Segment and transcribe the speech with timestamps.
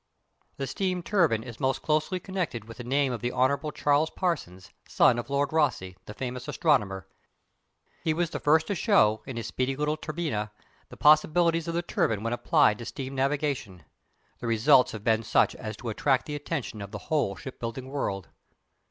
[0.57, 3.69] The steam turbine is most closely connected with the name of the Hon.
[3.71, 7.07] Charles Parsons, son of Lord Rosse, the famous astronomer.
[8.03, 10.49] He was the first to show, in his speedy little Turbinia,
[10.89, 13.83] the possibilities of the turbine when applied to steam navigation.
[14.39, 18.29] The results have been such as to attract the attention of the whole shipbuilding world.